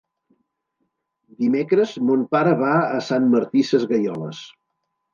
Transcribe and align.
Dimecres 1.43 1.95
mon 2.09 2.25
pare 2.33 2.57
va 2.65 2.75
a 2.89 3.07
Sant 3.13 3.31
Martí 3.37 3.67
Sesgueioles. 3.73 4.45